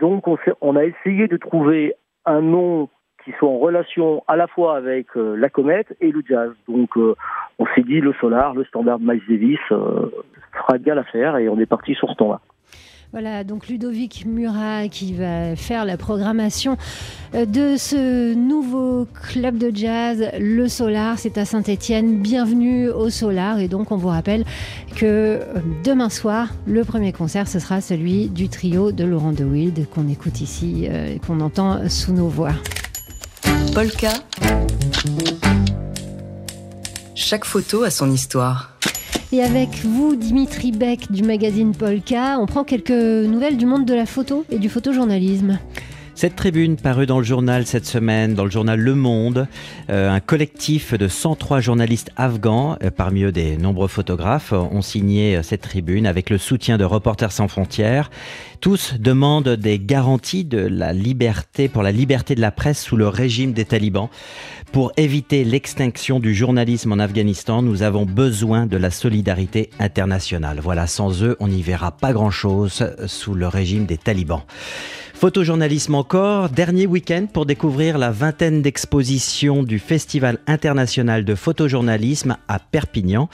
Donc 0.00 0.26
on, 0.26 0.36
on, 0.60 0.76
a 0.76 0.84
essayé 0.84 1.28
de 1.28 1.36
trouver 1.36 1.94
un 2.24 2.40
nom 2.40 2.88
qui 3.24 3.32
soit 3.38 3.48
en 3.48 3.58
relation 3.58 4.22
à 4.26 4.36
la 4.36 4.46
fois 4.46 4.76
avec 4.76 5.08
euh, 5.16 5.36
la 5.36 5.48
comète 5.48 5.94
et 6.00 6.12
le 6.12 6.22
jazz. 6.26 6.52
Donc 6.68 6.96
euh, 6.96 7.14
on 7.58 7.66
s'est 7.74 7.82
dit 7.82 8.00
le 8.00 8.12
solar, 8.14 8.54
le 8.54 8.64
standard 8.64 8.98
Miles 9.00 9.22
Davis 9.28 9.58
euh, 9.72 10.10
fera 10.52 10.78
bien 10.78 10.94
l'affaire 10.94 11.36
et 11.36 11.48
on 11.48 11.58
est 11.58 11.66
parti 11.66 11.94
sur 11.94 12.08
ce 12.10 12.14
ton-là. 12.14 12.40
Voilà, 13.12 13.42
donc 13.42 13.68
Ludovic 13.68 14.26
Murat 14.26 14.88
qui 14.88 15.14
va 15.14 15.56
faire 15.56 15.86
la 15.86 15.96
programmation 15.96 16.76
euh, 17.34 17.46
de 17.46 17.76
ce 17.78 18.34
nouveau 18.34 19.06
club 19.30 19.56
de 19.56 19.74
jazz, 19.74 20.28
le 20.38 20.68
Solar. 20.68 21.18
C'est 21.18 21.38
à 21.38 21.46
Saint-Étienne. 21.46 22.20
Bienvenue 22.20 22.90
au 22.90 23.08
Solar. 23.08 23.60
Et 23.60 23.68
donc, 23.68 23.92
on 23.92 23.96
vous 23.96 24.08
rappelle 24.08 24.44
que 24.94 25.06
euh, 25.06 25.40
demain 25.84 26.10
soir, 26.10 26.48
le 26.66 26.84
premier 26.84 27.14
concert, 27.14 27.48
ce 27.48 27.58
sera 27.58 27.80
celui 27.80 28.28
du 28.28 28.50
trio 28.50 28.92
de 28.92 29.04
Laurent 29.04 29.32
De 29.32 29.44
Wild 29.44 29.88
qu'on 29.88 30.06
écoute 30.08 30.42
ici 30.42 30.86
euh, 30.90 31.14
et 31.14 31.18
qu'on 31.18 31.40
entend 31.40 31.88
sous 31.88 32.12
nos 32.12 32.28
voix. 32.28 32.52
Polka. 33.72 34.12
Chaque 37.14 37.46
photo 37.46 37.84
a 37.84 37.90
son 37.90 38.10
histoire. 38.12 38.78
Et 39.30 39.42
avec 39.42 39.84
vous, 39.84 40.16
Dimitri 40.16 40.72
Beck 40.72 41.12
du 41.12 41.22
magazine 41.22 41.74
Polka, 41.74 42.38
on 42.40 42.46
prend 42.46 42.64
quelques 42.64 42.90
nouvelles 42.90 43.58
du 43.58 43.66
monde 43.66 43.84
de 43.84 43.92
la 43.92 44.06
photo 44.06 44.46
et 44.50 44.58
du 44.58 44.70
photojournalisme. 44.70 45.58
Cette 46.18 46.34
tribune 46.34 46.74
parue 46.74 47.06
dans 47.06 47.18
le 47.18 47.24
journal 47.24 47.64
cette 47.64 47.86
semaine, 47.86 48.34
dans 48.34 48.44
le 48.44 48.50
journal 48.50 48.80
Le 48.80 48.96
Monde, 48.96 49.46
euh, 49.88 50.10
un 50.10 50.18
collectif 50.18 50.92
de 50.92 51.06
103 51.06 51.60
journalistes 51.60 52.10
afghans, 52.16 52.76
euh, 52.82 52.90
parmi 52.90 53.22
eux 53.22 53.30
des 53.30 53.56
nombreux 53.56 53.86
photographes, 53.86 54.52
ont 54.52 54.82
signé 54.82 55.36
euh, 55.36 55.44
cette 55.44 55.60
tribune 55.60 56.08
avec 56.08 56.28
le 56.28 56.36
soutien 56.36 56.76
de 56.76 56.82
Reporters 56.82 57.30
sans 57.30 57.46
frontières. 57.46 58.10
Tous 58.60 58.94
demandent 58.98 59.50
des 59.50 59.78
garanties 59.78 60.44
de 60.44 60.58
la 60.58 60.92
liberté 60.92 61.68
pour 61.68 61.84
la 61.84 61.92
liberté 61.92 62.34
de 62.34 62.40
la 62.40 62.50
presse 62.50 62.82
sous 62.82 62.96
le 62.96 63.06
régime 63.06 63.52
des 63.52 63.64
talibans. 63.64 64.08
Pour 64.72 64.90
éviter 64.96 65.44
l'extinction 65.44 66.18
du 66.18 66.34
journalisme 66.34 66.90
en 66.90 66.98
Afghanistan, 66.98 67.62
nous 67.62 67.84
avons 67.84 68.06
besoin 68.06 68.66
de 68.66 68.76
la 68.76 68.90
solidarité 68.90 69.70
internationale. 69.78 70.58
Voilà, 70.60 70.88
sans 70.88 71.22
eux, 71.22 71.36
on 71.38 71.46
n'y 71.46 71.62
verra 71.62 71.92
pas 71.92 72.12
grand-chose 72.12 72.92
sous 73.06 73.34
le 73.34 73.46
régime 73.46 73.86
des 73.86 73.98
talibans. 73.98 74.42
Photojournalisme 75.18 75.96
encore, 75.96 76.48
dernier 76.48 76.86
week-end 76.86 77.26
pour 77.32 77.44
découvrir 77.44 77.98
la 77.98 78.12
vingtaine 78.12 78.62
d'expositions 78.62 79.64
du 79.64 79.80
Festival 79.80 80.38
international 80.46 81.24
de 81.24 81.34
photojournalisme 81.34 82.36
à 82.46 82.60
Perpignan. 82.60 83.28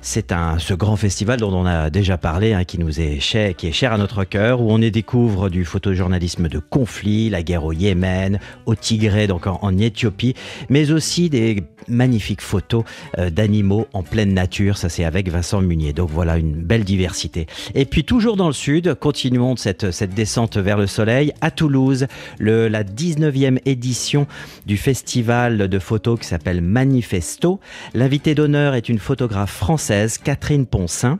C'est 0.00 0.32
un 0.32 0.58
ce 0.58 0.72
grand 0.72 0.96
festival 0.96 1.38
dont 1.38 1.52
on 1.52 1.66
a 1.66 1.90
déjà 1.90 2.16
parlé, 2.16 2.54
hein, 2.54 2.64
qui 2.64 2.78
nous 2.78 2.98
est 2.98 3.20
cher, 3.20 3.54
qui 3.54 3.66
est 3.66 3.72
cher 3.72 3.92
à 3.92 3.98
notre 3.98 4.24
cœur, 4.24 4.62
où 4.62 4.72
on 4.72 4.80
y 4.80 4.90
découvre 4.90 5.50
du 5.50 5.66
photojournalisme 5.66 6.48
de 6.48 6.60
conflit, 6.60 7.28
la 7.28 7.42
guerre 7.42 7.66
au 7.66 7.74
Yémen, 7.74 8.40
au 8.64 8.74
Tigré, 8.74 9.26
donc 9.26 9.46
en, 9.46 9.58
en 9.60 9.76
Éthiopie, 9.76 10.32
mais 10.70 10.92
aussi 10.92 11.28
des 11.28 11.62
magnifiques 11.88 12.40
photos 12.40 12.84
euh, 13.18 13.30
d'animaux 13.30 13.86
en 13.92 14.02
pleine 14.02 14.34
nature. 14.34 14.76
Ça, 14.76 14.88
c'est 14.88 15.04
avec 15.04 15.28
Vincent 15.28 15.60
Munier. 15.60 15.92
Donc 15.92 16.10
voilà 16.10 16.38
une 16.38 16.54
belle 16.54 16.84
diversité. 16.84 17.46
Et 17.74 17.84
puis 17.84 18.04
toujours 18.04 18.36
dans 18.36 18.46
le 18.46 18.52
sud, 18.52 18.94
continuons 18.94 19.56
cette, 19.56 19.90
cette 19.90 20.14
descente 20.14 20.56
vers 20.56 20.78
le 20.78 20.86
soleil. 20.86 21.32
À 21.40 21.50
Toulouse, 21.50 22.06
le, 22.38 22.68
la 22.68 22.84
19e 22.84 23.58
édition 23.66 24.26
du 24.66 24.76
festival 24.76 25.68
de 25.68 25.78
photos 25.78 26.18
qui 26.20 26.26
s'appelle 26.26 26.60
Manifesto. 26.60 27.60
L'invité 27.94 28.34
d'honneur 28.34 28.74
est 28.74 28.88
une 28.88 28.98
photographe 28.98 29.52
française, 29.52 30.18
Catherine 30.18 30.66
Poncin. 30.66 31.18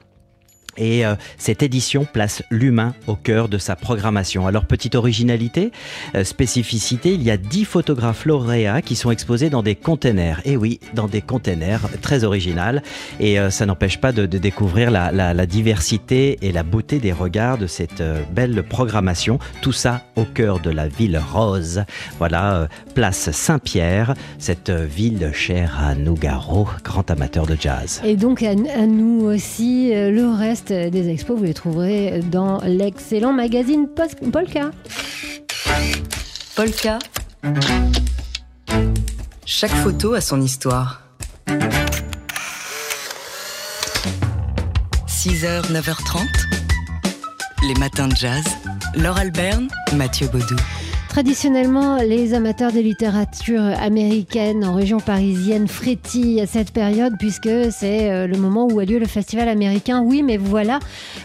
Et 0.78 1.04
euh, 1.04 1.16
cette 1.37 1.62
édition 1.62 2.06
place 2.11 2.42
l'humain 2.50 2.94
au 3.06 3.16
cœur 3.16 3.49
de 3.49 3.58
sa 3.58 3.76
programmation. 3.76 4.47
Alors 4.47 4.64
petite 4.64 4.94
originalité, 4.94 5.73
euh, 6.14 6.25
spécificité, 6.25 7.12
il 7.12 7.23
y 7.23 7.30
a 7.30 7.37
10 7.37 7.64
photographes 7.64 8.25
lauréats 8.25 8.80
qui 8.80 8.97
sont 8.97 9.11
exposés 9.11 9.50
dans 9.50 9.62
des 9.62 9.75
containers. 9.75 10.40
Et 10.44 10.56
oui, 10.56 10.80
dans 10.94 11.08
des 11.08 11.20
containers, 11.20 11.80
très 12.00 12.25
original. 12.25 12.82
Et 13.18 13.38
euh, 13.38 13.50
ça 13.50 13.66
n'empêche 13.66 14.00
pas 14.00 14.12
de, 14.12 14.26
découvrir 14.26 14.90
la, 14.90 15.47
diversité 15.47 16.38
et 16.42 16.52
la 16.52 16.62
beauté 16.62 16.99
des 16.99 17.12
regards 17.12 17.58
de 17.58 17.66
cette 17.66 18.02
belle 18.32 18.62
programmation. 18.62 19.38
Tout 19.62 19.73
ça 19.73 20.02
au 20.16 20.25
cœur 20.25 20.61
de 20.61 20.70
la 20.70 20.87
ville 20.87 21.20
rose. 21.32 21.82
Voilà, 22.18 22.68
place 22.94 23.30
Saint-Pierre, 23.30 24.14
cette 24.38 24.70
ville 24.70 25.30
chère 25.32 25.80
à 25.82 25.94
Nougaro, 25.94 26.68
grand 26.85 27.11
amateur 27.11 27.47
de 27.47 27.56
jazz. 27.58 28.00
Et 28.04 28.16
donc 28.16 28.42
à 28.42 28.54
nous 28.54 29.23
aussi, 29.23 29.90
le 29.92 30.32
reste 30.37 30.67
des 30.72 31.08
expos, 31.08 31.38
vous 31.38 31.44
les 31.44 31.54
trouverez 31.54 32.20
dans 32.30 32.60
l'excellent 32.64 33.32
magazine 33.32 33.88
Polka. 34.32 34.70
Polka. 36.56 36.98
Chaque 39.44 39.70
photo 39.70 40.14
a 40.14 40.20
son 40.20 40.40
histoire. 40.40 41.02
6h, 45.08 45.72
9h30. 45.72 46.26
Les 47.66 47.75
matins 47.75 48.08
de 48.08 48.14
jazz. 48.16 48.44
Laure 48.94 49.18
Alberne, 49.18 49.68
Mathieu 49.94 50.28
Baudou. 50.28 50.56
Traditionnellement, 51.18 51.96
les 51.96 52.32
amateurs 52.32 52.70
de 52.70 52.78
littérature 52.78 53.60
américaine 53.60 54.64
en 54.64 54.72
région 54.72 55.00
parisienne 55.00 55.66
frétillent 55.66 56.40
à 56.40 56.46
cette 56.46 56.70
période 56.70 57.14
puisque 57.18 57.72
c'est 57.72 58.08
euh, 58.08 58.28
le 58.28 58.38
moment 58.38 58.68
où 58.70 58.78
a 58.78 58.84
lieu 58.84 59.00
le 59.00 59.06
festival 59.06 59.48
américain. 59.48 60.00
Oui, 60.00 60.22
mais 60.22 60.37
voilà, 60.37 60.78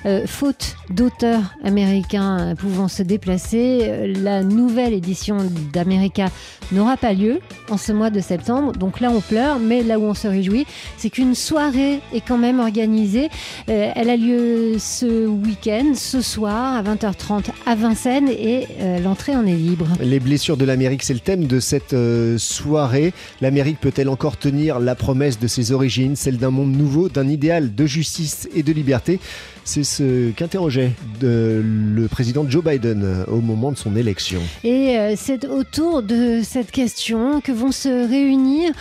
euh, 0.08 0.26
faute 0.26 0.78
d'auteurs 0.90 1.54
américains 1.64 2.56
pouvant 2.58 2.88
se 2.88 3.04
déplacer, 3.04 3.82
euh, 3.84 4.12
la 4.20 4.42
nouvelle 4.42 4.94
édition 4.94 5.38
d'America 5.72 6.32
n'aura 6.72 6.98
pas 6.98 7.14
lieu 7.14 7.40
en 7.70 7.78
ce 7.78 7.92
mois 7.92 8.10
de 8.10 8.20
septembre. 8.20 8.74
Donc 8.74 9.00
là, 9.00 9.12
on 9.12 9.22
pleure, 9.22 9.60
mais 9.60 9.84
là 9.84 10.00
où 10.00 10.04
on 10.04 10.14
se 10.14 10.28
réjouit, 10.28 10.66
c'est 10.98 11.10
qu'une 11.10 11.36
soirée 11.36 12.00
est 12.14 12.22
quand 12.22 12.38
même 12.38 12.60
organisée. 12.60 13.30
Euh, 13.70 13.92
elle 13.96 14.10
a 14.10 14.18
lieu 14.18 14.78
ce 14.80 15.28
week-end, 15.28 15.94
ce 15.96 16.22
soir, 16.22 16.76
à 16.76 16.84
20h30 16.84 17.46
à 17.66 17.76
Vincennes 17.76 18.30
et 18.30 18.68
euh, 18.80 19.00
l'entrée 19.00 19.36
en 19.36 19.46
est 19.46 19.56
libre. 19.56 19.83
Les 20.00 20.20
blessures 20.20 20.58
de 20.58 20.66
l'Amérique, 20.66 21.04
c'est 21.04 21.14
le 21.14 21.20
thème 21.20 21.48
de 21.48 21.60
cette 21.60 21.94
euh, 21.94 22.38
soirée. 22.38 23.14
L'Amérique 23.42 23.80
peut-elle 23.80 24.10
encore 24.10 24.38
tenir 24.38 24.80
la 24.80 24.96
promesse 24.96 25.40
de 25.40 25.48
ses 25.48 25.72
origines, 25.72 26.16
celle 26.16 26.38
d'un 26.38 26.52
monde 26.52 26.72
nouveau, 26.72 27.10
d'un 27.10 27.28
idéal 27.28 27.74
de 27.74 27.86
justice 27.86 28.48
et 28.56 28.64
de 28.64 28.72
liberté? 28.72 29.20
C'est 29.64 29.84
ce 29.84 30.32
qu'interrogeait 30.32 30.92
le 31.22 32.08
président 32.08 32.46
Joe 32.48 32.64
Biden 32.64 33.26
au 33.28 33.42
moment 33.42 33.72
de 33.72 33.78
son 33.78 33.96
élection. 33.96 34.42
Et 34.64 34.98
euh, 34.98 35.14
c'est 35.16 35.46
autour 35.46 36.04
de 36.04 36.42
cette 36.44 36.72
question 36.72 37.42
que 37.42 37.52
vont 37.52 37.72
se 37.72 38.08
réunir 38.08 38.72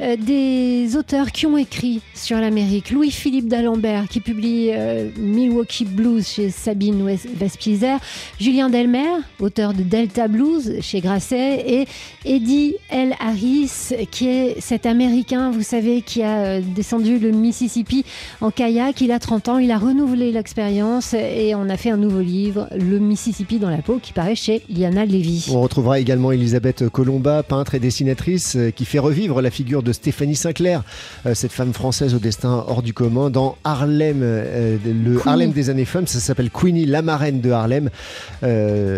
euh, 0.00 0.16
des 0.16 0.96
auteurs 0.96 1.32
qui 1.32 1.46
ont 1.46 1.56
écrit 1.56 2.00
sur 2.14 2.38
l'Amérique. 2.38 2.90
Louis-Philippe 2.90 3.48
d'Alembert 3.48 4.08
qui 4.08 4.20
publie 4.20 4.70
euh, 4.72 5.08
Milwaukee 5.18 5.84
Blues 5.84 6.26
chez 6.26 6.50
Sabine 6.50 7.04
Vespizer, 7.36 7.98
Julien 8.38 8.70
Delmer, 8.70 9.20
auteur 9.38 9.74
de 9.74 9.82
Delta 9.82 10.28
Blues 10.28 10.76
chez 10.80 11.00
Grasset, 11.00 11.64
et 11.66 11.86
Eddie 12.24 12.76
L. 12.90 13.14
Harris 13.20 13.92
qui 14.10 14.28
est 14.28 14.60
cet 14.60 14.86
Américain, 14.86 15.50
vous 15.50 15.62
savez, 15.62 16.02
qui 16.02 16.22
a 16.22 16.60
descendu 16.60 17.18
le 17.18 17.30
Mississippi 17.30 18.04
en 18.40 18.50
kayak. 18.50 19.00
Il 19.00 19.12
a 19.12 19.18
30 19.18 19.48
ans, 19.48 19.58
il 19.58 19.70
a 19.70 19.78
renouvelé 19.78 20.29
l'expérience 20.32 21.14
et 21.14 21.54
on 21.54 21.68
a 21.68 21.76
fait 21.76 21.90
un 21.90 21.96
nouveau 21.96 22.20
livre, 22.20 22.68
Le 22.76 22.98
Mississippi 22.98 23.58
dans 23.58 23.70
la 23.70 23.78
peau, 23.78 23.98
qui 24.00 24.12
paraît 24.12 24.34
chez 24.34 24.62
Liana 24.68 25.04
Levy. 25.04 25.48
On 25.52 25.60
retrouvera 25.60 25.98
également 25.98 26.32
Elisabeth 26.32 26.88
Colomba, 26.88 27.42
peintre 27.42 27.74
et 27.74 27.80
dessinatrice, 27.80 28.56
euh, 28.56 28.70
qui 28.70 28.84
fait 28.84 28.98
revivre 28.98 29.40
la 29.42 29.50
figure 29.50 29.82
de 29.82 29.92
Stéphanie 29.92 30.36
Sinclair, 30.36 30.82
euh, 31.26 31.34
cette 31.34 31.52
femme 31.52 31.72
française 31.72 32.14
au 32.14 32.18
destin 32.18 32.64
hors 32.68 32.82
du 32.82 32.92
commun, 32.92 33.30
dans 33.30 33.56
Harlem, 33.64 34.20
euh, 34.22 34.76
le 34.84 35.16
Queenie. 35.16 35.22
Harlem 35.26 35.52
des 35.52 35.70
années 35.70 35.84
femmes. 35.84 36.06
Ça 36.06 36.20
s'appelle 36.20 36.50
Queenie, 36.50 36.86
la 36.86 37.02
marraine 37.02 37.40
de 37.40 37.50
Harlem. 37.50 37.90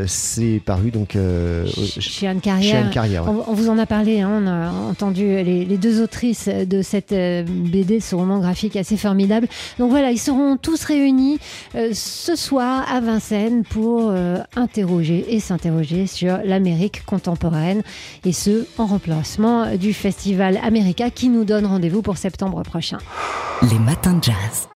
C'est 0.06 0.60
paru 0.64 0.90
donc 0.90 1.16
chez 1.98 2.26
Anne 2.26 2.40
Carrière. 2.40 2.70
Chez 2.70 2.76
Anne 2.76 2.90
Carrière 2.90 3.24
ouais. 3.24 3.30
on, 3.46 3.50
on, 3.50 3.54
vous 3.54 3.68
en 3.68 3.78
a 3.78 3.86
parlé, 3.86 4.20
hein, 4.20 4.30
on 4.42 4.46
a 4.46 4.70
entendu 4.90 5.24
les, 5.24 5.64
les, 5.64 5.76
deux 5.76 6.02
autrices 6.02 6.48
de 6.48 6.82
cette 6.82 7.12
BD, 7.12 8.00
ce 8.00 8.14
roman 8.14 8.38
graphique 8.40 8.76
assez 8.76 8.96
formidable. 8.96 9.46
Donc 9.78 9.90
voilà, 9.90 10.10
ils 10.10 10.18
seront 10.18 10.56
tous 10.56 10.84
réunis 10.84 11.21
euh, 11.74 11.90
ce 11.92 12.36
soir 12.36 12.84
à 12.90 13.00
Vincennes 13.00 13.64
pour 13.64 14.10
euh, 14.10 14.38
interroger 14.56 15.34
et 15.34 15.40
s'interroger 15.40 16.06
sur 16.06 16.38
l'Amérique 16.44 17.04
contemporaine 17.04 17.82
et 18.24 18.32
ce 18.32 18.66
en 18.78 18.86
remplacement 18.86 19.76
du 19.76 19.92
festival 19.92 20.58
America 20.62 21.10
qui 21.10 21.28
nous 21.28 21.44
donne 21.44 21.66
rendez-vous 21.66 22.02
pour 22.02 22.16
septembre 22.16 22.62
prochain. 22.62 22.98
Les 23.70 23.78
matins 23.78 24.14
de 24.14 24.24
jazz. 24.24 24.68